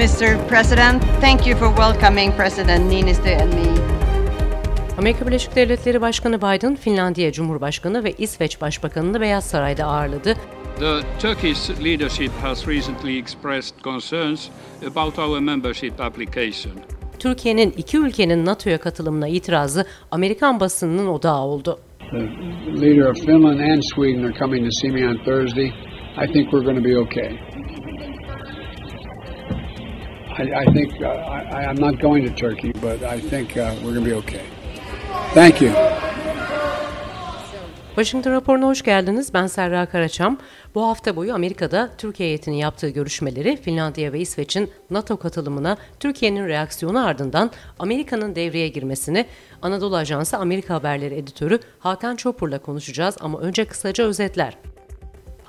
[0.00, 0.48] Mr.
[0.48, 3.66] President, thank you for welcoming President Niinistö and me.
[4.98, 10.34] Amerika Birleşik Devletleri Başkanı Biden, Finlandiya Cumhurbaşkanı ve İsveç Başbakanı'nı Beyaz Saray'da ağırladı.
[10.78, 14.48] The Turkish leadership has recently expressed concerns
[14.86, 16.72] about our membership application.
[17.18, 21.78] Türkiye'nin iki ülkenin NATO'ya katılımına itirazı Amerikan basınının odağı oldu.
[22.10, 25.66] The leader of Finland and Sweden are coming to see me on Thursday.
[26.16, 27.49] I think we're going to be okay.
[30.38, 33.94] I, I think uh, I, I'm not going to Turkey, but I think uh, we're
[33.94, 34.44] going to be okay.
[35.34, 35.72] Thank you.
[37.94, 39.34] Washington raporuna hoş geldiniz.
[39.34, 40.38] Ben Serra Karaçam.
[40.74, 47.06] Bu hafta boyu Amerika'da Türkiye heyetinin yaptığı görüşmeleri, Finlandiya ve İsveç'in NATO katılımına Türkiye'nin reaksiyonu
[47.06, 49.26] ardından Amerika'nın devreye girmesini
[49.62, 54.58] Anadolu Ajansı Amerika Haberleri editörü Hakan Çopur'la konuşacağız ama önce kısaca özetler.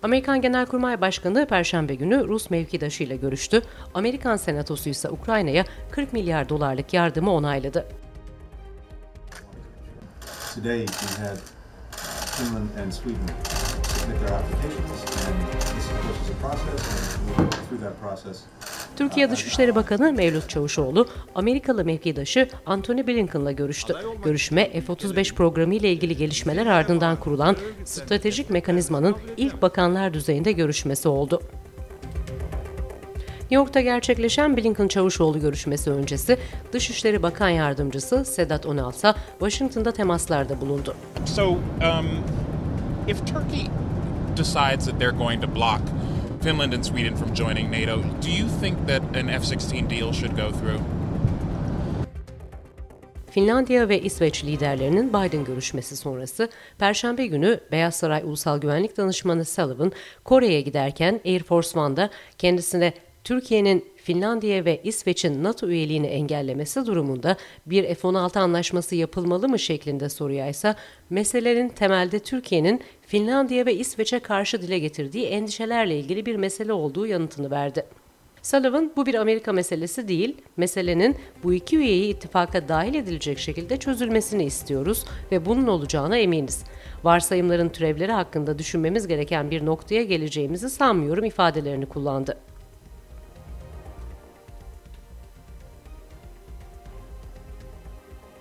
[0.04, 3.62] Amerikan Genelkurmay Başkanı Perşembe günü Rus mevkidaşıyla görüştü.
[3.94, 7.88] Amerikan Senatosu ise Ukrayna'ya 40 milyar dolarlık yardımı onayladı.
[10.56, 11.38] Today we had
[12.32, 13.28] Finland and Sweden
[13.84, 15.36] submit their applications, and
[15.76, 18.44] this, of course, is a process, and we'll go through that process.
[18.96, 23.96] Türkiye Dışişleri Bakanı Mevlüt Çavuşoğlu, Amerikalı mevkidaşı Antony Blinken'la görüştü.
[24.24, 31.42] Görüşme, F-35 programı ile ilgili gelişmeler ardından kurulan stratejik mekanizmanın ilk bakanlar düzeyinde görüşmesi oldu.
[33.52, 36.38] New York'ta gerçekleşen Blinken-Çavuşoğlu görüşmesi öncesi
[36.74, 40.96] Dışişleri Bakan Yardımcısı Sedat Onalsa Washington'da temaslarda bulundu.
[41.26, 41.60] So, um,
[43.08, 43.68] if Turkey
[44.38, 45.82] decides that they're going to block
[46.42, 50.52] Finland and Sweden from joining NATO, do you think that an F-16 deal should go
[50.52, 50.80] through?
[53.32, 59.92] Finlandiya ve İsveç liderlerinin Biden görüşmesi sonrası Perşembe günü Beyaz Saray Ulusal Güvenlik Danışmanı Sullivan
[60.24, 67.36] Kore'ye giderken Air Force One'da kendisine Türkiye'nin Finlandiya ve İsveç'in NATO üyeliğini engellemesi durumunda
[67.66, 70.76] bir F-16 anlaşması yapılmalı mı şeklinde soruya ise
[71.10, 77.52] meselelerin temelde Türkiye'nin Finlandiya ve İsveç'e karşı dile getirdiği endişelerle ilgili bir mesele olduğu yanıtını
[77.52, 77.86] verdi.
[78.42, 84.44] Sullivan bu bir Amerika meselesi değil, meselenin bu iki üyeyi ittifaka dahil edilecek şekilde çözülmesini
[84.44, 86.64] istiyoruz ve bunun olacağına eminiz.
[87.04, 92.38] Varsayımların türevleri hakkında düşünmemiz gereken bir noktaya geleceğimizi sanmıyorum ifadelerini kullandı.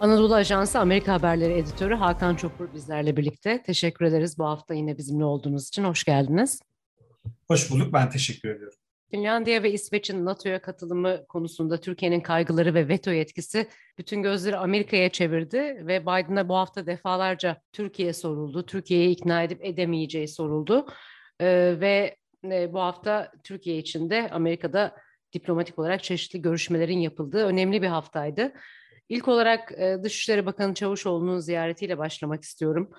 [0.01, 3.63] Anadolu Ajansı Amerika Haberleri Editörü Hakan Çopur bizlerle birlikte.
[3.63, 5.85] Teşekkür ederiz bu hafta yine bizimle olduğunuz için.
[5.85, 6.61] Hoş geldiniz.
[7.49, 7.93] Hoş bulduk.
[7.93, 8.79] Ben teşekkür ediyorum.
[9.11, 13.69] Finlandiya ve İsveç'in NATO'ya katılımı konusunda Türkiye'nin kaygıları ve veto yetkisi
[13.99, 18.67] bütün gözleri Amerika'ya çevirdi ve Biden'a bu hafta defalarca Türkiye soruldu.
[18.67, 20.87] Türkiye'yi ikna edip edemeyeceği soruldu.
[21.41, 24.97] Ee, ve e, bu hafta Türkiye için de Amerika'da
[25.33, 28.53] diplomatik olarak çeşitli görüşmelerin yapıldığı önemli bir haftaydı.
[29.11, 32.91] İlk olarak e, Dışişleri Bakanı Çavuşoğlu'nun ziyaretiyle başlamak istiyorum.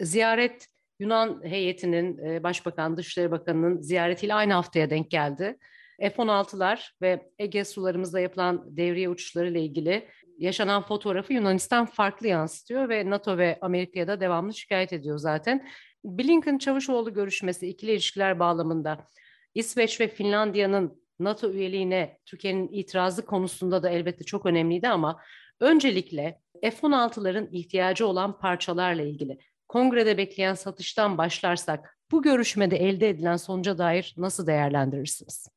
[0.00, 0.66] Ziyaret
[0.98, 5.58] Yunan heyetinin, e, Başbakan, Dışişleri Bakanı'nın ziyaretiyle aynı haftaya denk geldi.
[6.00, 10.08] F-16'lar ve Ege sularımızda yapılan devriye uçuşları ilgili
[10.38, 15.68] yaşanan fotoğrafı Yunanistan farklı yansıtıyor ve NATO ve Amerika'ya da devamlı şikayet ediyor zaten.
[16.04, 19.06] Blinken-Çavuşoğlu görüşmesi ikili ilişkiler bağlamında
[19.54, 25.20] İsveç ve Finlandiya'nın NATO üyeliğine Türkiye'nin itirazı konusunda da elbette çok önemliydi ama
[25.60, 29.38] Öncelikle F-16'ların ihtiyacı olan parçalarla ilgili
[29.68, 35.48] kongrede bekleyen satıştan başlarsak bu görüşmede elde edilen sonuca dair nasıl değerlendirirsiniz?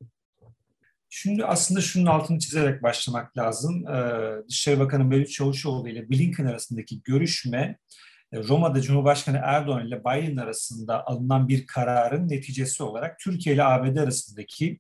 [1.09, 3.87] Şimdi aslında şunun altını çizerek başlamak lazım.
[3.87, 7.77] Ee, Dışişleri Bakanı Mevlüt Çavuşoğlu ile Blinken arasındaki görüşme
[8.31, 13.97] e, Roma'da Cumhurbaşkanı Erdoğan ile Biden arasında alınan bir kararın neticesi olarak Türkiye ile ABD
[13.97, 14.79] arasındaki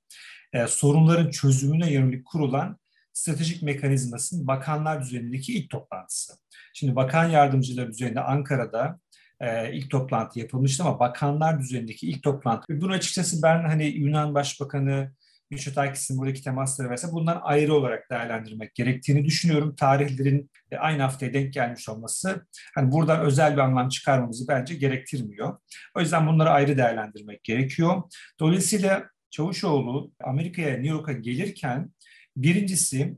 [0.53, 2.77] e, sorunların çözümüne yönelik kurulan
[3.13, 6.33] stratejik mekanizmasının bakanlar düzeyindeki ilk toplantısı.
[6.73, 8.99] Şimdi bakan yardımcıları düzeyinde Ankara'da
[9.39, 12.81] e, ilk toplantı yapılmıştı ama bakanlar düzeyindeki ilk toplantı.
[12.81, 15.11] Bunu açıkçası ben hani Yunan Başbakanı
[15.51, 19.75] Mitsotakis'in buradaki temasları vesaire bundan ayrı olarak değerlendirmek gerektiğini düşünüyorum.
[19.75, 25.57] Tarihlerin e, aynı haftaya denk gelmiş olması hani buradan özel bir anlam çıkarmamızı bence gerektirmiyor.
[25.95, 28.03] O yüzden bunları ayrı değerlendirmek gerekiyor.
[28.39, 31.91] Dolayısıyla Çavuşoğlu Amerika'ya New York'a gelirken
[32.35, 33.17] Birincisi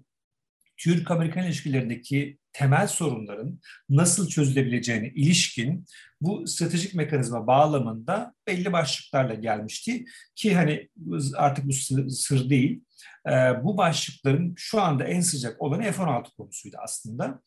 [0.77, 5.85] Türk-Amerikan ilişkilerindeki temel sorunların nasıl çözülebileceğine ilişkin
[6.21, 10.05] bu stratejik mekanizma bağlamında belli başlıklarla gelmişti
[10.35, 10.89] ki hani
[11.35, 11.73] artık bu
[12.09, 12.83] sır değil.
[13.63, 17.41] bu başlıkların şu anda en sıcak olanı F-16 konusuydu aslında.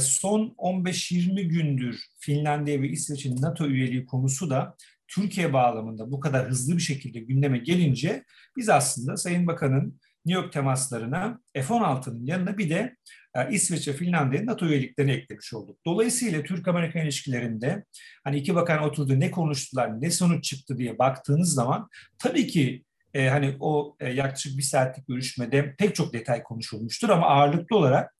[0.00, 4.76] son 15-20 gündür Finlandiya ve İsveç'in NATO üyeliği konusu da
[5.08, 8.24] Türkiye bağlamında bu kadar hızlı bir şekilde gündeme gelince
[8.56, 12.96] biz aslında Sayın Bakan'ın New York temaslarına F-16'nın yanına bir de
[13.34, 15.78] e, İsveç ve Finlandiya'nın NATO üyeliklerini eklemiş olduk.
[15.86, 17.84] Dolayısıyla Türk-Amerikan ilişkilerinde
[18.24, 21.88] hani iki bakan oturdu ne konuştular, ne sonuç çıktı diye baktığınız zaman
[22.18, 22.84] tabii ki
[23.14, 28.14] e, hani o e, yaklaşık bir saatlik görüşmede pek çok detay konuşulmuştur ama ağırlıklı olarak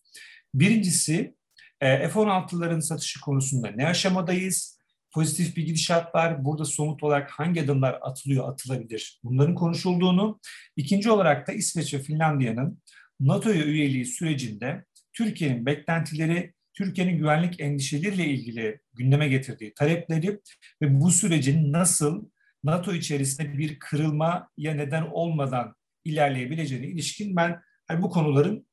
[0.54, 1.34] birincisi
[1.80, 4.81] e, F-16'ların satışı konusunda ne aşamadayız?
[5.14, 6.44] Pozitif bir gidişat var.
[6.44, 9.20] Burada somut olarak hangi adımlar atılıyor, atılabilir?
[9.24, 10.40] Bunların konuşulduğunu.
[10.76, 12.82] İkinci olarak da İsveç ve Finlandiya'nın
[13.20, 20.40] NATO'ya üyeliği sürecinde Türkiye'nin beklentileri, Türkiye'nin güvenlik endişeleriyle ilgili gündeme getirdiği talepleri
[20.82, 22.24] ve bu sürecin nasıl
[22.64, 25.74] NATO içerisinde bir kırılmaya neden olmadan
[26.04, 27.60] ilerleyebileceğine ilişkin ben
[27.90, 28.66] yani bu konuların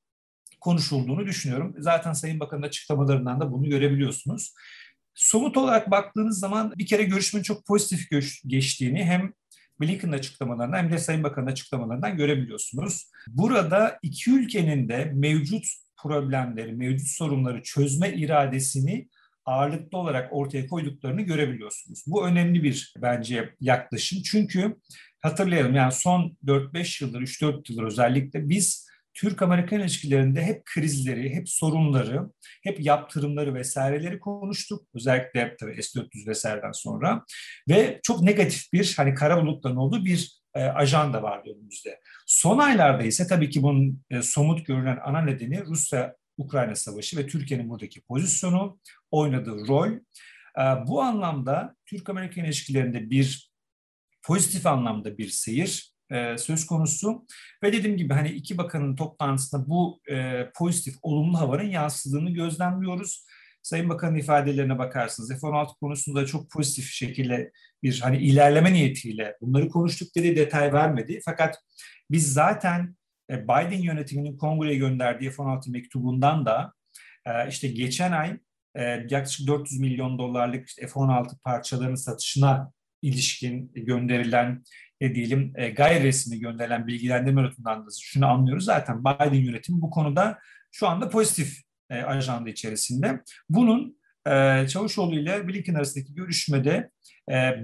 [0.61, 1.75] konuşulduğunu düşünüyorum.
[1.77, 4.53] Zaten Sayın Bakan'ın açıklamalarından da bunu görebiliyorsunuz.
[5.19, 8.09] Somut olarak baktığınız zaman bir kere görüşmenin çok pozitif
[8.47, 9.33] geçtiğini hem
[9.81, 13.11] Blinken'ın açıklamalarından hem de Sayın Bakan'ın açıklamalarından görebiliyorsunuz.
[13.27, 15.65] Burada iki ülkenin de mevcut
[16.01, 19.07] problemleri, mevcut sorunları çözme iradesini
[19.45, 22.03] ağırlıklı olarak ortaya koyduklarını görebiliyorsunuz.
[22.07, 24.21] Bu önemli bir bence yaklaşım.
[24.21, 24.75] Çünkü
[25.21, 28.89] hatırlayalım yani son 4-5 yıldır, 3-4 yıldır özellikle biz
[29.19, 32.29] Türk-Amerikan ilişkilerinde hep krizleri, hep sorunları,
[32.63, 34.87] hep yaptırımları vesaireleri konuştuk.
[34.95, 37.25] Özellikle tabii S-400 vesaireden sonra.
[37.69, 41.99] Ve çok negatif bir, hani kara bulutların olduğu bir e, ajanda vardı önümüzde.
[42.27, 47.27] Son aylarda ise tabii ki bunun e, somut görünen ana nedeni Rusya Ukrayna Savaşı ve
[47.27, 48.79] Türkiye'nin buradaki pozisyonu,
[49.11, 49.91] oynadığı rol.
[50.59, 53.51] E, bu anlamda Türk-Amerikan ilişkilerinde bir
[54.23, 57.25] pozitif anlamda bir seyir e, söz konusu.
[57.63, 63.25] Ve dediğim gibi hani iki bakanın toplantısında bu e, pozitif, olumlu havanın yansıdığını gözlemliyoruz.
[63.61, 65.29] Sayın Bakan'ın ifadelerine bakarsınız.
[65.29, 67.51] F-16 konusunda çok pozitif şekilde
[67.83, 71.19] bir hani ilerleme niyetiyle bunları konuştuk dedi, detay vermedi.
[71.25, 71.55] Fakat
[72.11, 72.95] biz zaten
[73.31, 76.73] e, Biden yönetiminin kongreye gönderdiği F-16 mektubundan da
[77.49, 78.37] işte geçen ay
[79.09, 84.63] yaklaşık 400 milyon dolarlık işte F-16 parçalarının satışına ilişkin gönderilen
[85.01, 88.65] ne diyelim gayri resmi gönderilen bilgilendirme notundan da şunu anlıyoruz.
[88.65, 90.39] Zaten Biden yönetimi bu konuda
[90.71, 91.57] şu anda pozitif
[91.89, 93.21] ajanda içerisinde.
[93.49, 93.99] Bunun
[94.67, 96.91] Çavuşoğlu ile Blinken arasındaki görüşmede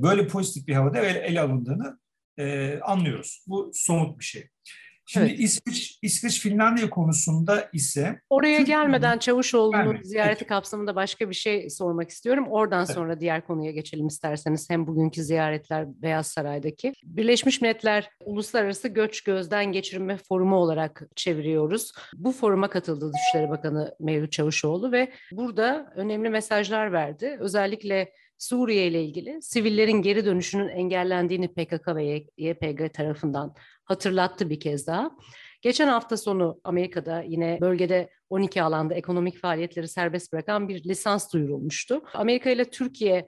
[0.01, 1.99] böyle pozitif bir havada ele alındığını
[2.81, 3.43] anlıyoruz.
[3.47, 4.49] Bu somut bir şey.
[5.05, 5.39] Şimdi evet.
[5.39, 10.49] İsveç, İsveç Finlandiya konusunda ise oraya Türk gelmeden Çavuşoğlu'nun ziyareti Peki.
[10.49, 12.45] kapsamında başka bir şey sormak istiyorum.
[12.49, 12.95] Oradan evet.
[12.95, 14.69] sonra diğer konuya geçelim isterseniz.
[14.69, 16.93] Hem bugünkü ziyaretler Beyaz Saray'daki.
[17.03, 21.91] Birleşmiş Milletler Uluslararası Göç Gözden Geçirme Forumu olarak çeviriyoruz.
[22.13, 27.37] Bu foruma katıldı Dışişleri Bakanı Mevlüt Çavuşoğlu ve burada önemli mesajlar verdi.
[27.39, 34.87] Özellikle Suriye ile ilgili sivillerin geri dönüşünün engellendiğini PKK ve YPG tarafından hatırlattı bir kez
[34.87, 35.11] daha.
[35.61, 42.01] Geçen hafta sonu Amerika'da yine bölgede 12 alanda ekonomik faaliyetleri serbest bırakan bir lisans duyurulmuştu.
[42.13, 43.27] Amerika ile Türkiye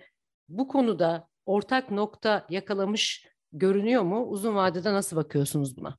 [0.49, 4.25] bu konuda ortak nokta yakalamış görünüyor mu?
[4.25, 5.97] Uzun vadede nasıl bakıyorsunuz buna?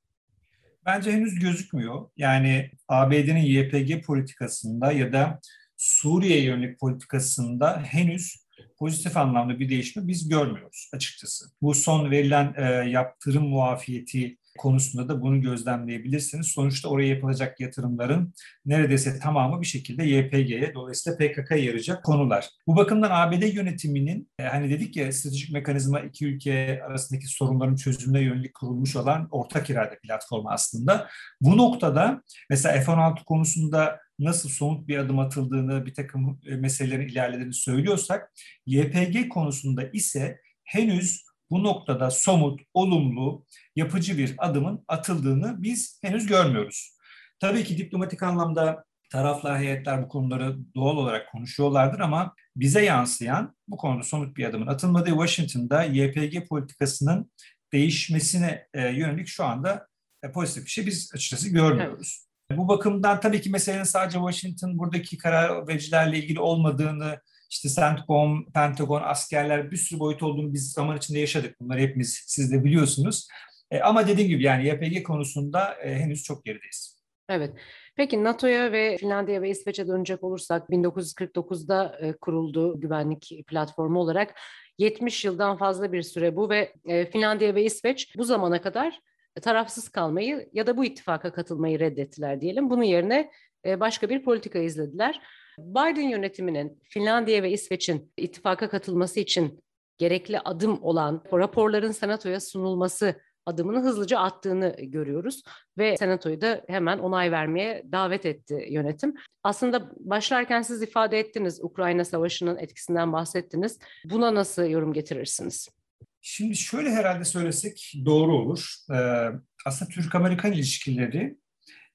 [0.86, 2.10] Bence henüz gözükmüyor.
[2.16, 5.40] Yani ABD'nin YPG politikasında ya da
[5.76, 8.47] Suriye yönelik politikasında henüz
[8.78, 11.44] pozitif anlamda bir değişme biz görmüyoruz açıkçası.
[11.62, 16.46] Bu son verilen e, yaptırım muafiyeti konusunda da bunu gözlemleyebilirsiniz.
[16.46, 18.34] Sonuçta oraya yapılacak yatırımların
[18.66, 22.48] neredeyse tamamı bir şekilde YPG'ye dolayısıyla PKK'ya yarayacak konular.
[22.66, 28.20] Bu bakımdan ABD yönetiminin e, hani dedik ya stratejik mekanizma iki ülke arasındaki sorunların çözümüne
[28.20, 31.08] yönelik kurulmuş olan ortak irade platformu aslında.
[31.40, 37.54] Bu noktada mesela F-16 konusunda nasıl somut bir adım atıldığını, bir takım e, meselelerin ilerlediğini
[37.54, 38.32] söylüyorsak,
[38.66, 43.46] YPG konusunda ise henüz bu noktada somut, olumlu,
[43.76, 46.96] yapıcı bir adımın atıldığını biz henüz görmüyoruz.
[47.40, 53.76] Tabii ki diplomatik anlamda taraflar, heyetler bu konuları doğal olarak konuşuyorlardır ama bize yansıyan bu
[53.76, 57.30] konuda somut bir adımın atılmadığı Washington'da YPG politikasının
[57.72, 59.88] değişmesine e, yönelik şu anda
[60.22, 62.27] e, pozitif bir şey biz açıkçası görmüyoruz.
[62.52, 69.02] Bu bakımdan tabii ki meselenin sadece Washington buradaki karar vericilerle ilgili olmadığını işte CENTCOM, Pentagon,
[69.04, 71.60] askerler bir sürü boyut olduğunu biz zaman içinde yaşadık.
[71.60, 73.28] Bunları hepimiz siz de biliyorsunuz.
[73.70, 76.98] E, ama dediğim gibi yani YPG konusunda e, henüz çok gerideyiz.
[77.28, 77.54] Evet.
[77.96, 84.34] Peki NATO'ya ve Finlandiya ve İsveç'e dönecek olursak 1949'da e, kuruldu güvenlik platformu olarak
[84.78, 89.00] 70 yıldan fazla bir süre bu ve e, Finlandiya ve İsveç bu zamana kadar
[89.40, 92.70] tarafsız kalmayı ya da bu ittifaka katılmayı reddettiler diyelim.
[92.70, 93.30] Bunun yerine
[93.64, 95.20] e, başka bir politika izlediler.
[95.58, 99.64] Biden yönetiminin Finlandiya ve İsveç'in ittifaka katılması için
[99.98, 103.14] gerekli adım olan raporların senatoya sunulması
[103.46, 105.42] adımını hızlıca attığını görüyoruz
[105.78, 109.14] ve senatoyu da hemen onay vermeye davet etti yönetim.
[109.42, 113.78] Aslında başlarken siz ifade ettiniz Ukrayna Savaşı'nın etkisinden bahsettiniz.
[114.04, 115.77] Buna nasıl yorum getirirsiniz?
[116.20, 118.74] Şimdi şöyle herhalde söylesek doğru olur.
[118.92, 119.28] Ee,
[119.66, 121.36] aslında Türk-Amerikan ilişkileri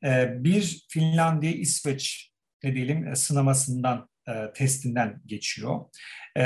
[0.04, 2.32] e, bir Finlandiya-İsveç
[2.64, 5.80] ne diyelim e, sınamasından, e, testinden geçiyor.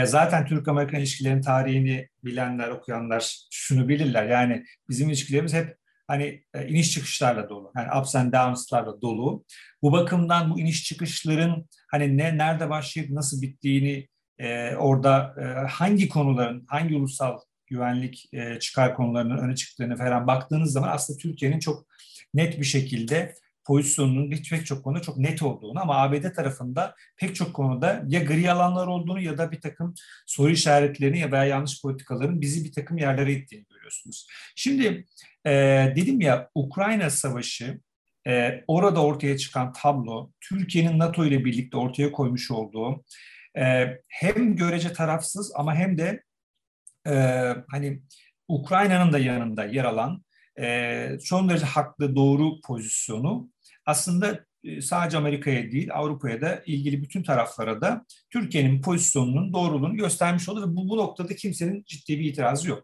[0.04, 4.26] Zaten Türk-Amerikan ilişkilerin tarihini bilenler, okuyanlar şunu bilirler.
[4.26, 7.72] Yani bizim ilişkilerimiz hep hani iniş çıkışlarla dolu.
[7.78, 9.46] Yani ups and downs'larla dolu.
[9.82, 14.08] Bu bakımdan bu iniş çıkışların hani ne nerede başlayıp nasıl bittiğini
[14.78, 15.36] orada
[15.70, 21.60] hangi konuların, hangi ulusal güvenlik e, çıkar konularının öne çıktığını falan baktığınız zaman aslında Türkiye'nin
[21.60, 21.88] çok
[22.34, 23.34] net bir şekilde
[23.68, 28.52] pozisyonunun pek çok konuda çok net olduğunu ama ABD tarafında pek çok konuda ya gri
[28.52, 29.94] alanlar olduğunu ya da bir takım
[30.26, 34.28] soru işaretlerini ya veya yanlış politikaların bizi bir takım yerlere ittiğini görüyorsunuz.
[34.56, 35.06] Şimdi
[35.46, 35.52] e,
[35.96, 37.80] dedim ya Ukrayna Savaşı
[38.28, 43.04] e, orada ortaya çıkan tablo Türkiye'nin NATO ile birlikte ortaya koymuş olduğu
[43.58, 46.24] e, hem görece tarafsız ama hem de
[47.08, 47.14] e,
[47.72, 48.02] hani
[48.48, 50.24] Ukrayna'nın da yanında yer alan
[50.60, 53.50] e, son derece haklı doğru pozisyonu
[53.86, 60.50] aslında e, sadece Amerika'ya değil Avrupa'ya da ilgili bütün taraflara da Türkiye'nin pozisyonunun doğruluğunu göstermiş
[60.50, 62.84] oldu ve bu, bu noktada kimsenin ciddi bir itirazı yok.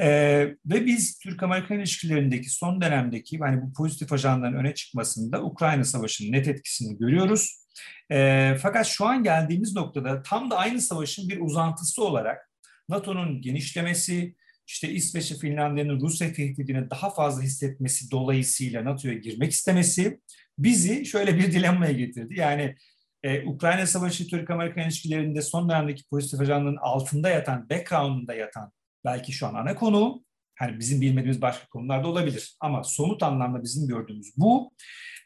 [0.00, 6.32] Ee, ve biz Türk-Amerikan ilişkilerindeki son dönemdeki hani bu pozitif ajanların öne çıkmasında Ukrayna Savaşı'nın
[6.32, 7.62] net etkisini görüyoruz.
[8.10, 12.51] Ee, fakat şu an geldiğimiz noktada tam da aynı savaşın bir uzantısı olarak
[12.88, 14.34] NATO'nun genişlemesi,
[14.66, 20.20] işte İsveç ve Finlandiya'nın Rusya tehdidini daha fazla hissetmesi dolayısıyla NATO'ya girmek istemesi
[20.58, 22.34] bizi şöyle bir dilemmaya getirdi.
[22.38, 22.74] Yani
[23.22, 28.72] e, Ukrayna Savaşı Türk-Amerikan ilişkilerinde son dönemdeki pozitif ajanlığın altında yatan, background'unda yatan
[29.04, 30.24] belki şu an ana konu.
[30.58, 32.56] Hani bizim bilmediğimiz başka konular da olabilir.
[32.60, 34.72] Ama somut anlamda bizim gördüğümüz bu.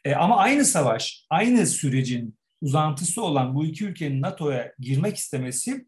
[0.05, 5.85] E, ama aynı savaş, aynı sürecin uzantısı olan bu iki ülkenin NATO'ya girmek istemesi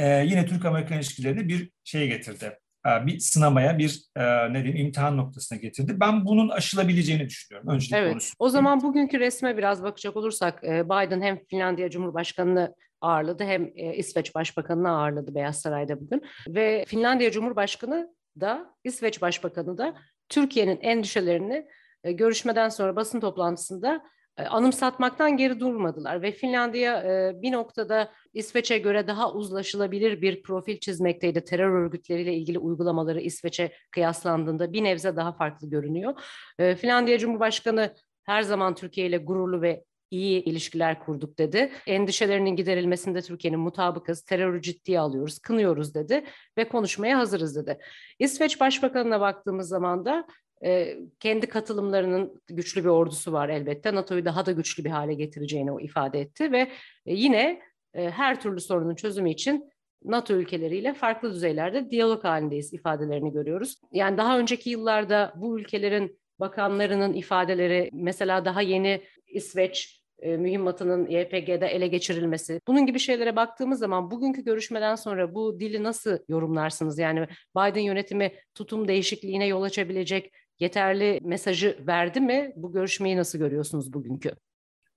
[0.00, 2.58] e, yine Türk-Amerikan ilişkilerini bir şeye getirdi.
[2.86, 6.00] E, bir sınamaya, bir e, ne diyeyim imtihan noktasına getirdi.
[6.00, 7.68] Ben bunun aşılabileceğini düşünüyorum.
[7.68, 8.10] Öncelikle evet.
[8.10, 8.34] Konusu.
[8.38, 14.34] O zaman bugünkü resme biraz bakacak olursak e, Biden hem Finlandiya Cumhurbaşkanı'nı ağırladı hem İsveç
[14.34, 16.22] Başbakanı'nı ağırladı Beyaz Saray'da bugün.
[16.48, 19.94] Ve Finlandiya Cumhurbaşkanı da İsveç Başbakanı da
[20.28, 21.66] Türkiye'nin endişelerini
[22.04, 24.02] görüşmeden sonra basın toplantısında
[24.40, 30.78] e, anımsatmaktan geri durmadılar ve Finlandiya e, bir noktada İsveç'e göre daha uzlaşılabilir bir profil
[30.78, 31.44] çizmekteydi.
[31.44, 36.14] Terör örgütleriyle ilgili uygulamaları İsveç'e kıyaslandığında bir nebze daha farklı görünüyor.
[36.58, 37.94] E, Finlandiya Cumhurbaşkanı
[38.24, 41.72] her zaman Türkiye ile gururlu ve iyi ilişkiler kurduk dedi.
[41.86, 46.24] Endişelerinin giderilmesinde Türkiye'nin mutabıkız, terörü ciddiye alıyoruz, kınıyoruz dedi
[46.58, 47.78] ve konuşmaya hazırız dedi.
[48.18, 50.26] İsveç Başbakanı'na baktığımız zaman da
[50.64, 53.94] e, kendi katılımlarının güçlü bir ordusu var elbette.
[53.94, 56.60] NATO'yu daha da güçlü bir hale getireceğini o ifade etti ve
[57.06, 57.60] e, yine
[57.94, 59.70] e, her türlü sorunun çözümü için
[60.04, 63.76] NATO ülkeleriyle farklı düzeylerde diyalog halindeyiz ifadelerini görüyoruz.
[63.92, 71.66] Yani daha önceki yıllarda bu ülkelerin bakanlarının ifadeleri mesela daha yeni İsveç e, mühimmatının YPG'de
[71.66, 72.60] ele geçirilmesi.
[72.68, 76.98] Bunun gibi şeylere baktığımız zaman bugünkü görüşmeden sonra bu dili nasıl yorumlarsınız?
[76.98, 82.52] Yani Biden yönetimi tutum değişikliğine yol açabilecek yeterli mesajı verdi mi?
[82.56, 84.30] Bu görüşmeyi nasıl görüyorsunuz bugünkü?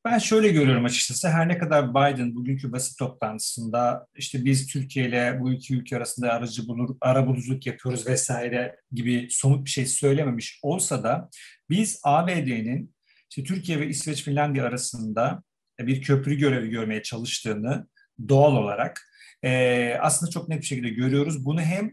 [0.06, 1.30] Ben şöyle görüyorum açıkçası.
[1.30, 6.34] Her ne kadar Biden bugünkü basın toplantısında işte biz Türkiye ile bu iki ülke arasında
[6.34, 11.30] aracı bulur, arabuluculuk yapıyoruz vesaire gibi somut bir şey söylememiş olsa da
[11.70, 12.96] biz ABD'nin
[13.30, 15.44] işte Türkiye ve İsveç Finlandiya arasında
[15.80, 17.88] bir köprü görevi görmeye çalıştığını
[18.30, 19.02] doğal olarak
[19.44, 21.46] e, aslında çok net bir şekilde görüyoruz.
[21.46, 21.92] Bunu hem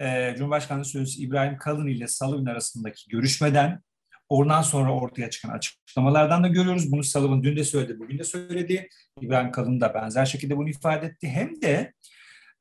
[0.00, 3.80] e, Cumhurbaşkanlığı Sözcüsü İbrahim Kalın ile Sullivan arasındaki görüşmeden
[4.34, 6.92] oradan sonra ortaya çıkan açıklamalardan da görüyoruz.
[6.92, 8.88] Bunu Sullivan dün de söyledi, bugün de söyledi.
[9.20, 11.28] İbrahim Kalın da benzer şekilde bunu ifade etti.
[11.28, 11.92] Hem de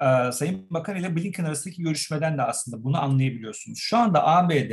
[0.01, 3.79] e, Sayın Bakan ile Blinken arasındaki görüşmeden de aslında bunu anlayabiliyorsunuz.
[3.81, 4.71] Şu anda ABD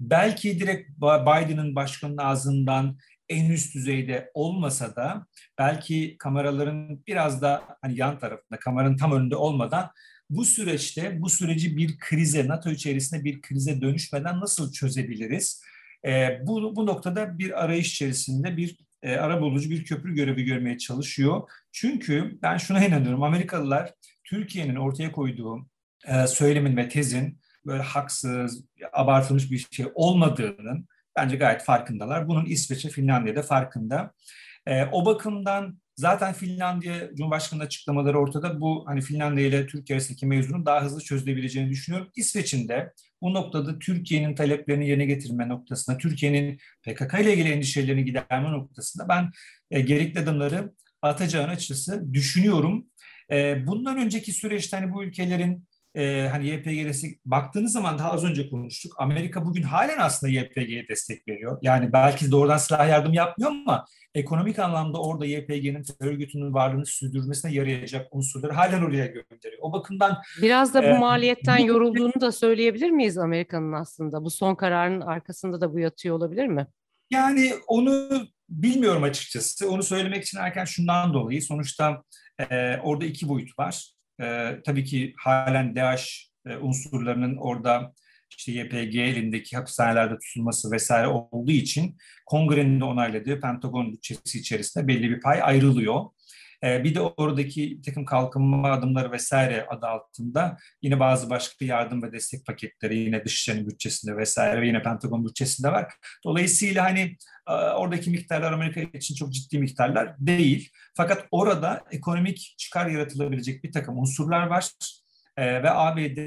[0.00, 2.98] belki direkt Biden'ın başkanın ağzından
[3.28, 5.26] en üst düzeyde olmasa da
[5.58, 9.90] belki kameraların biraz da hani yan tarafında, kameranın tam önünde olmadan
[10.30, 15.62] bu süreçte bu süreci bir krize, NATO içerisinde bir krize dönüşmeden nasıl çözebiliriz?
[16.06, 21.50] E, bu, bu noktada bir arayış içerisinde bir e, arabulucu bir köprü görevi görmeye çalışıyor.
[21.72, 23.94] Çünkü ben şuna inanıyorum, Amerikalılar
[24.24, 25.66] Türkiye'nin ortaya koyduğu
[26.06, 32.28] e, söylemin ve tezin böyle haksız, abartılmış bir şey olmadığının bence gayet farkındalar.
[32.28, 34.12] Bunun İsveç'e, Finlandiya'da farkında.
[34.66, 38.60] E, o bakımdan Zaten Finlandiya Cumhurbaşkanı'nın açıklamaları ortada.
[38.60, 42.10] Bu hani Finlandiya ile Türkiye arasındaki mevzunun daha hızlı çözülebileceğini düşünüyorum.
[42.16, 48.52] İsveç'in de bu noktada Türkiye'nin taleplerini yerine getirme noktasında, Türkiye'nin PKK ile ilgili endişelerini giderme
[48.52, 49.30] noktasında ben
[49.70, 50.72] e, gerekli adımları
[51.02, 52.86] atacağını açıkçası düşünüyorum.
[53.30, 58.50] E, bundan önceki süreçte hani bu ülkelerin e, hani YPG'si baktığınız zaman daha az önce
[58.50, 58.94] konuştuk.
[58.98, 61.58] Amerika bugün halen aslında YPG'ye destek veriyor.
[61.62, 63.84] Yani belki doğrudan silah yardım yapmıyor ama
[64.14, 69.58] ekonomik anlamda orada YPG'nin örgütünün varlığını sürdürmesine yarayacak unsurları halen oraya gönderiyor.
[69.60, 74.24] O bakımdan biraz da bu e, maliyetten yorulduğunu da söyleyebilir miyiz Amerika'nın aslında?
[74.24, 76.66] Bu son kararın arkasında da bu yatıyor olabilir mi?
[77.10, 78.08] Yani onu
[78.48, 79.70] bilmiyorum açıkçası.
[79.70, 82.02] Onu söylemek için erken şundan dolayı sonuçta
[82.50, 83.94] e, orada iki boyut var.
[84.22, 87.94] E, tabii ki halen DAEŞ e, unsurlarının orada
[88.38, 95.10] işte YPG elindeki hapishanelerde tutulması vesaire olduğu için kongrenin de onayladığı Pentagon bütçesi içerisinde belli
[95.10, 96.04] bir pay ayrılıyor.
[96.64, 102.12] Ee, bir de oradaki takım kalkınma adımları vesaire adı altında yine bazı başka yardım ve
[102.12, 105.94] destek paketleri yine Dışişleri bütçesinde vesaire ve yine Pentagon bütçesinde var.
[106.24, 107.16] Dolayısıyla hani
[107.48, 110.70] e, oradaki miktarlar Amerika için çok ciddi miktarlar değil.
[110.96, 114.70] Fakat orada ekonomik çıkar yaratılabilecek bir takım unsurlar var
[115.36, 116.18] ee, ve ABD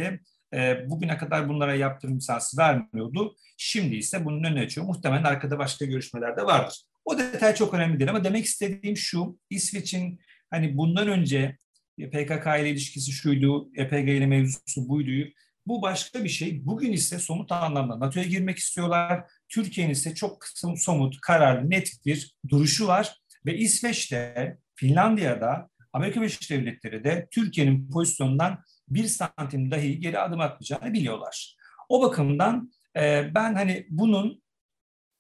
[0.53, 3.36] e, bugüne kadar bunlara yaptırım lisansı vermiyordu.
[3.58, 4.88] Şimdi ise bunun önüne açıyor.
[4.88, 6.82] Muhtemelen arkada başka görüşmeler de vardır.
[7.06, 11.58] O detay çok önemli değil ama demek istediğim şu, İsveç'in hani bundan önce
[11.98, 15.30] PKK ile ilişkisi şuydu, EPG ile mevzusu buydu.
[15.66, 16.66] Bu başka bir şey.
[16.66, 19.24] Bugün ise somut anlamda NATO'ya girmek istiyorlar.
[19.50, 23.18] Türkiye'nin ise çok somut, kararlı, net bir duruşu var.
[23.46, 30.94] Ve İsveç'te, Finlandiya'da, Amerika Birleşik Devletleri de Türkiye'nin pozisyonundan bir santim dahi geri adım atmayacağını
[30.94, 31.56] biliyorlar.
[31.89, 32.72] O bakımdan
[33.36, 34.42] ben hani bunun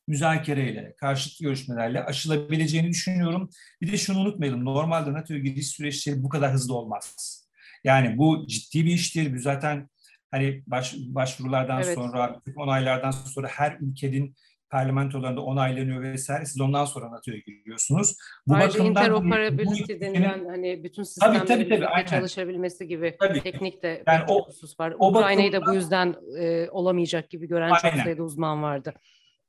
[0.07, 3.49] müzakereyle, karşılıklı görüşmelerle aşılabileceğini düşünüyorum.
[3.81, 7.47] Bir de şunu unutmayalım, normalde NATO'ya giriş süreçleri bu kadar hızlı olmaz.
[7.83, 9.35] Yani bu ciddi bir iştir.
[9.35, 9.89] Bu zaten
[10.31, 11.95] hani baş, başvurulardan evet.
[11.95, 14.35] sonra, onaylardan sonra her ülkenin
[14.69, 16.45] parlamentolarında onaylanıyor vesaire.
[16.45, 18.15] Siz ondan sonra NATO'ya giriyorsunuz.
[18.47, 23.41] Bu Ayrıca bakımdan interoperability bu, denilen hani bütün sistemlerin tabii, tabii, tabii, çalışabilmesi gibi tabii.
[23.41, 24.95] teknik de yani o, husus var.
[24.99, 27.95] Ukrayna'yı da bu yüzden e, olamayacak gibi gören aynen.
[27.95, 28.93] çok sayıda uzman vardı.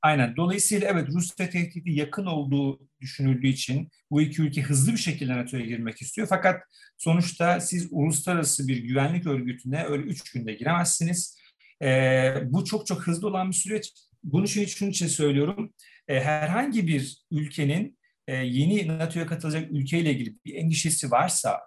[0.01, 0.35] Aynen.
[0.35, 5.65] Dolayısıyla evet Rusya tehdidi yakın olduğu düşünüldüğü için bu iki ülke hızlı bir şekilde NATO'ya
[5.65, 6.27] girmek istiyor.
[6.27, 6.61] Fakat
[6.97, 11.39] sonuçta siz uluslararası bir güvenlik örgütüne öyle üç günde giremezsiniz.
[11.83, 13.93] Ee, bu çok çok hızlı olan bir süreç.
[14.23, 15.73] Bunu şunun için, için söylüyorum.
[16.07, 21.59] Ee, herhangi bir ülkenin e, yeni NATO'ya katılacak ülkeyle ilgili bir endişesi varsa,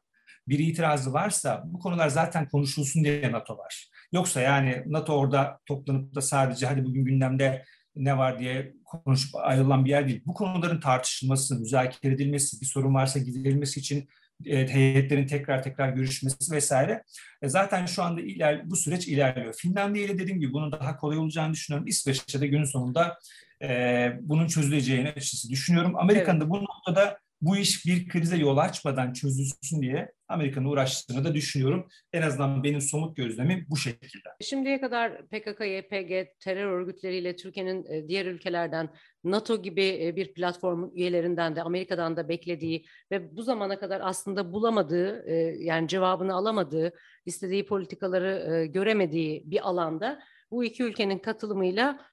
[0.49, 3.89] bir itirazı varsa bu konular zaten konuşulsun diye NATO var.
[4.13, 7.65] Yoksa yani NATO orada toplanıp da sadece hadi bugün gündemde
[7.97, 10.23] ne var diye konuşup ayrılan bir yer değil.
[10.27, 14.09] Bu konuların tartışılması, müzakere edilmesi, bir sorun varsa giderilmesi için
[14.47, 17.03] e, heyetlerin tekrar tekrar görüşmesi vesaire.
[17.43, 19.55] E, zaten şu anda iler, bu süreç ilerliyor.
[19.55, 21.87] Finlandiya ile dediğim gibi bunun daha kolay olacağını düşünüyorum.
[21.87, 23.19] İsveç'te de günün sonunda
[23.63, 25.97] e, bunun çözüleceğini açıkçası düşünüyorum.
[25.97, 26.47] Amerika'nın evet.
[26.47, 31.89] da bu noktada bu iş bir krize yol açmadan çözülsün diye Amerika'nın uğraştığını da düşünüyorum.
[32.13, 34.29] En azından benim somut gözlemim bu şekilde.
[34.41, 38.89] Şimdiye kadar PKK, YPG terör örgütleriyle Türkiye'nin e, diğer ülkelerden
[39.25, 44.53] NATO gibi e, bir platform üyelerinden de Amerika'dan da beklediği ve bu zamana kadar aslında
[44.53, 46.93] bulamadığı e, yani cevabını alamadığı,
[47.27, 52.13] istediği politikaları göremediği bir alanda bu iki ülkenin katılımıyla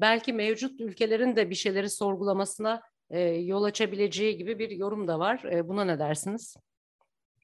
[0.00, 5.44] belki mevcut ülkelerin de bir şeyleri sorgulamasına e, yol açabileceği gibi bir yorum da var.
[5.44, 6.56] E, buna ne dersiniz?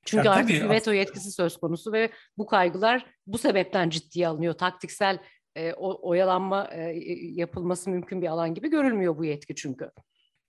[0.05, 4.55] Çünkü ya, artık tabii, veto yetkisi söz konusu ve bu kaygılar bu sebepten ciddiye alınıyor.
[4.55, 5.19] Taktiksel
[5.57, 6.81] e, o, oyalanma e,
[7.21, 9.91] yapılması mümkün bir alan gibi görülmüyor bu yetki çünkü.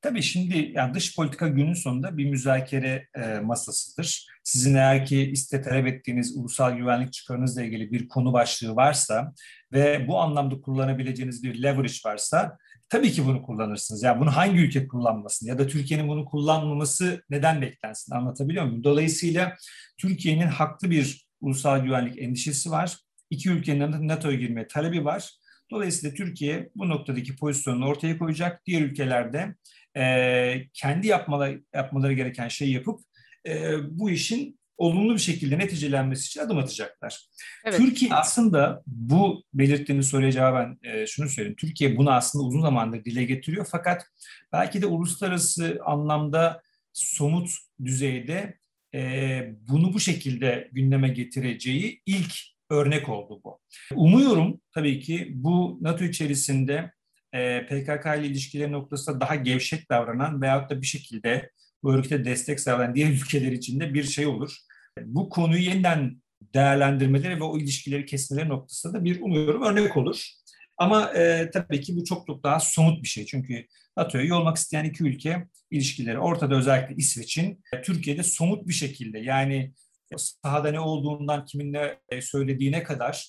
[0.03, 4.27] Tabii şimdi yani dış politika günün sonunda bir müzakere e, masasıdır.
[4.43, 9.33] Sizin eğer ki iste talep ettiğiniz ulusal güvenlik çıkarınızla ilgili bir konu başlığı varsa
[9.73, 12.57] ve bu anlamda kullanabileceğiniz bir leverage varsa
[12.89, 14.03] tabii ki bunu kullanırsınız.
[14.03, 18.83] Yani bunu hangi ülke kullanmasın ya da Türkiye'nin bunu kullanmaması neden beklensin anlatabiliyor muyum?
[18.83, 19.55] Dolayısıyla
[19.97, 22.97] Türkiye'nin haklı bir ulusal güvenlik endişesi var.
[23.29, 25.42] İki ülkenin NATO'ya girme talebi var.
[25.73, 28.65] Dolayısıyla Türkiye bu noktadaki pozisyonunu ortaya koyacak.
[28.65, 29.55] Diğer ülkelerde
[29.97, 32.99] e, kendi yapmaları, yapmaları gereken şeyi yapıp
[33.47, 37.27] e, bu işin olumlu bir şekilde neticelenmesi için adım atacaklar.
[37.65, 37.77] Evet.
[37.77, 41.55] Türkiye aslında bu belirttiğiniz soruya cevaben e, şunu söyleyeyim.
[41.59, 44.05] Türkiye bunu aslında uzun zamandır dile getiriyor fakat
[44.53, 46.61] belki de uluslararası anlamda
[46.93, 47.49] somut
[47.85, 48.57] düzeyde
[48.95, 53.59] e, bunu bu şekilde gündeme getireceği ilk örnek oldu bu.
[53.95, 56.91] Umuyorum tabii ki bu NATO içerisinde
[57.33, 61.51] e, PKK ile ilişkileri noktasında daha gevşek davranan veyahut da bir şekilde
[61.83, 64.57] bu örgüte destek sağlayan diğer ülkeler için de bir şey olur.
[65.01, 66.21] Bu konuyu yeniden
[66.53, 70.29] değerlendirmeleri ve o ilişkileri kesmeleri noktasında da bir umuyorum örnek olur.
[70.77, 73.25] Ama e, tabii ki bu çok çok daha somut bir şey.
[73.25, 78.73] Çünkü NATO'ya üye olmak isteyen iki ülke ilişkileri ortada özellikle İsveç'in e, Türkiye'de somut bir
[78.73, 79.73] şekilde yani
[80.17, 83.27] sahada ne olduğundan kiminle e, söylediğine kadar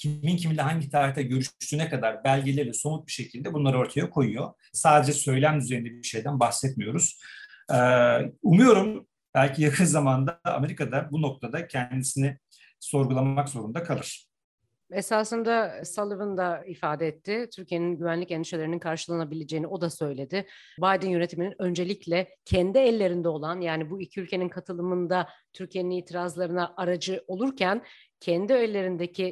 [0.00, 4.52] kimin kiminle hangi tarihte görüştüğüne kadar belgeleri somut bir şekilde bunları ortaya koyuyor.
[4.72, 7.20] Sadece söylem düzeyinde bir şeyden bahsetmiyoruz.
[7.72, 7.76] Ee,
[8.42, 12.38] umuyorum belki yakın zamanda Amerika'da bu noktada kendisini
[12.80, 14.29] sorgulamak zorunda kalır.
[14.92, 17.48] Esasında Sullivan da ifade etti.
[17.56, 20.46] Türkiye'nin güvenlik endişelerinin karşılanabileceğini o da söyledi.
[20.78, 27.82] Biden yönetiminin öncelikle kendi ellerinde olan yani bu iki ülkenin katılımında Türkiye'nin itirazlarına aracı olurken
[28.20, 29.26] kendi ellerindeki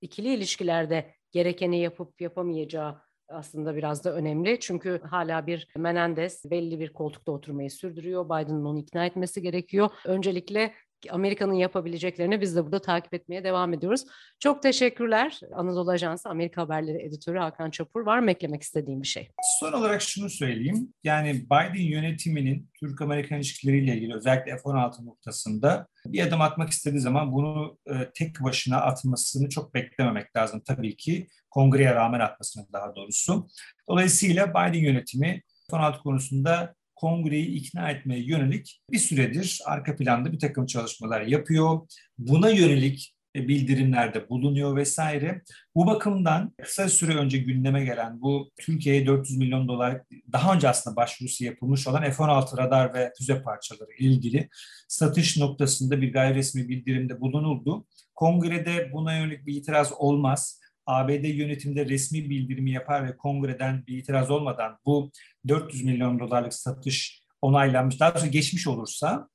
[0.00, 4.60] ikili ilişkilerde gerekeni yapıp yapamayacağı aslında biraz da önemli.
[4.60, 8.24] Çünkü hala bir Menendez belli bir koltukta oturmayı sürdürüyor.
[8.24, 9.90] Biden'ın onu ikna etmesi gerekiyor.
[10.06, 10.72] Öncelikle
[11.10, 14.04] Amerika'nın yapabileceklerini biz de burada takip etmeye devam ediyoruz.
[14.38, 15.40] Çok teşekkürler.
[15.54, 18.06] Anadolu Ajansı Amerika Haberleri Editörü Hakan Çapur.
[18.06, 19.30] Var mı eklemek istediğim bir şey?
[19.60, 20.94] Son olarak şunu söyleyeyim.
[21.04, 27.78] Yani Biden yönetiminin Türk-Amerikan ilişkileriyle ilgili özellikle F-16 noktasında bir adım atmak istediği zaman bunu
[27.86, 31.28] e, tek başına atmasını çok beklememek lazım tabii ki.
[31.50, 33.48] Kongreye rağmen atmasını daha doğrusu.
[33.88, 40.66] Dolayısıyla Biden yönetimi F-16 konusunda kongreyi ikna etmeye yönelik bir süredir arka planda bir takım
[40.66, 41.80] çalışmalar yapıyor.
[42.18, 45.42] Buna yönelik bildirimlerde bulunuyor vesaire.
[45.74, 50.96] Bu bakımdan kısa süre önce gündeme gelen bu Türkiye'ye 400 milyon dolar daha önce aslında
[50.96, 54.48] başvurusu yapılmış olan F-16 radar ve füze parçaları ilgili
[54.88, 57.86] satış noktasında bir gayri resmi bildirimde bulunuldu.
[58.14, 60.61] Kongrede buna yönelik bir itiraz olmaz.
[60.86, 65.10] ABD yönetimde resmi bildirimi yapar ve kongreden bir itiraz olmadan bu
[65.48, 69.28] 400 milyon dolarlık satış onaylanmış, daha doğrusu geçmiş olursa,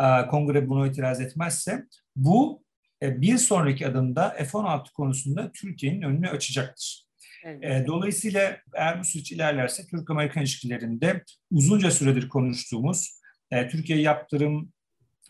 [0.00, 1.86] e, kongre buna itiraz etmezse
[2.16, 2.64] bu
[3.02, 7.04] e, bir sonraki adımda F-16 konusunda Türkiye'nin önünü açacaktır.
[7.44, 7.64] Evet.
[7.64, 13.20] E, dolayısıyla eğer bu süreç ilerlerse Türk-Amerikan ilişkilerinde uzunca süredir konuştuğumuz
[13.70, 14.72] Türkiye yaptırım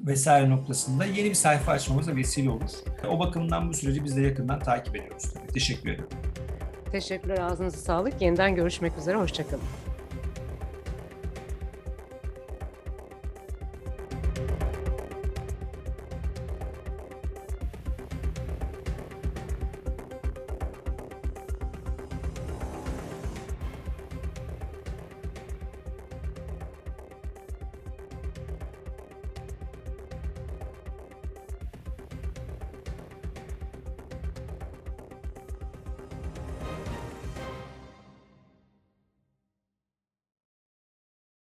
[0.01, 2.71] vesaire noktasında yeni bir sayfa açmamıza vesile olur.
[3.09, 5.25] O bakımdan bu süreci biz de yakından takip ediyoruz.
[5.55, 6.09] Teşekkür ederim.
[6.93, 8.23] Teşekkürler, ağzınıza sağlık.
[8.23, 9.63] Yeniden görüşmek üzere, hoşçakalın.